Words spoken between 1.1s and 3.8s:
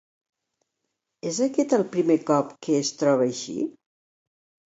És aquest el primer cop que es troba així?